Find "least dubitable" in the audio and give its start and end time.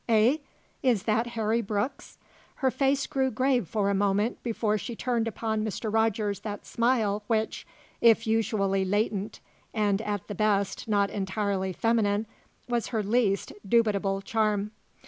13.03-14.21